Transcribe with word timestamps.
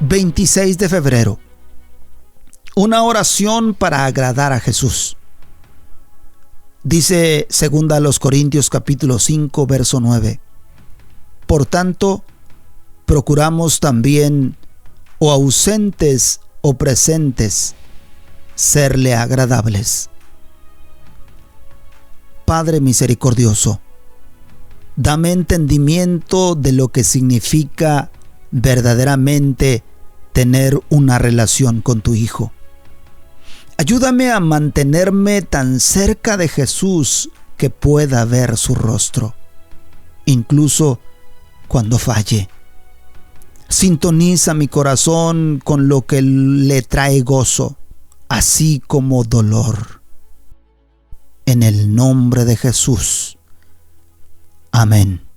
26 0.00 0.78
de 0.78 0.88
febrero. 0.88 1.40
Una 2.76 3.02
oración 3.02 3.74
para 3.74 4.04
agradar 4.06 4.52
a 4.52 4.60
Jesús. 4.60 5.16
Dice 6.84 7.48
segunda 7.50 7.98
los 7.98 8.20
Corintios 8.20 8.70
capítulo 8.70 9.18
5 9.18 9.66
verso 9.66 9.98
9. 9.98 10.40
Por 11.48 11.66
tanto, 11.66 12.22
procuramos 13.06 13.80
también 13.80 14.56
o 15.18 15.32
ausentes 15.32 16.40
o 16.60 16.74
presentes 16.74 17.74
serle 18.54 19.16
agradables. 19.16 20.10
Padre 22.44 22.80
misericordioso, 22.80 23.80
dame 24.94 25.32
entendimiento 25.32 26.54
de 26.54 26.70
lo 26.70 26.88
que 26.88 27.02
significa 27.02 28.12
verdaderamente 28.50 29.82
tener 30.38 30.78
una 30.88 31.18
relación 31.18 31.80
con 31.80 32.00
tu 32.00 32.14
Hijo. 32.14 32.52
Ayúdame 33.76 34.30
a 34.30 34.38
mantenerme 34.38 35.42
tan 35.42 35.80
cerca 35.80 36.36
de 36.36 36.46
Jesús 36.46 37.30
que 37.56 37.70
pueda 37.70 38.24
ver 38.24 38.56
su 38.56 38.76
rostro, 38.76 39.34
incluso 40.26 41.00
cuando 41.66 41.98
falle. 41.98 42.48
Sintoniza 43.68 44.54
mi 44.54 44.68
corazón 44.68 45.60
con 45.64 45.88
lo 45.88 46.02
que 46.02 46.22
le 46.22 46.82
trae 46.82 47.22
gozo, 47.22 47.76
así 48.28 48.80
como 48.86 49.24
dolor. 49.24 50.02
En 51.46 51.64
el 51.64 51.96
nombre 51.96 52.44
de 52.44 52.56
Jesús. 52.56 53.38
Amén. 54.70 55.27